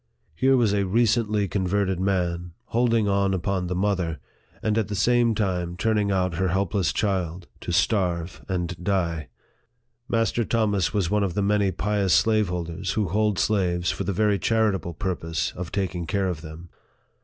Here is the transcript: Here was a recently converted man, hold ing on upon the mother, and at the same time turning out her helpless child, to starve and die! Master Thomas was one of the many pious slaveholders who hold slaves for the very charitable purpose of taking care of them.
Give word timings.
Here 0.33 0.57
was 0.57 0.73
a 0.73 0.87
recently 0.87 1.47
converted 1.47 1.99
man, 1.99 2.53
hold 2.65 2.91
ing 2.95 3.07
on 3.07 3.35
upon 3.35 3.67
the 3.67 3.75
mother, 3.75 4.17
and 4.63 4.75
at 4.75 4.87
the 4.87 4.95
same 4.95 5.35
time 5.35 5.77
turning 5.77 6.09
out 6.11 6.37
her 6.37 6.47
helpless 6.47 6.91
child, 6.91 7.45
to 7.59 7.71
starve 7.71 8.43
and 8.49 8.83
die! 8.83 9.27
Master 10.09 10.43
Thomas 10.43 10.91
was 10.91 11.11
one 11.11 11.23
of 11.23 11.35
the 11.35 11.43
many 11.43 11.69
pious 11.71 12.15
slaveholders 12.15 12.93
who 12.93 13.09
hold 13.09 13.37
slaves 13.37 13.91
for 13.91 14.03
the 14.03 14.11
very 14.11 14.39
charitable 14.39 14.95
purpose 14.95 15.51
of 15.51 15.71
taking 15.71 16.07
care 16.07 16.27
of 16.29 16.41
them. 16.41 16.69